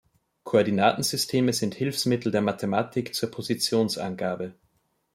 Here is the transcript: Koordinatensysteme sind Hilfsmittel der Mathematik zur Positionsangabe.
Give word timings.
Koordinatensysteme 0.45 1.53
sind 1.53 1.75
Hilfsmittel 1.75 2.31
der 2.31 2.41
Mathematik 2.41 3.13
zur 3.13 3.29
Positionsangabe. 3.29 4.55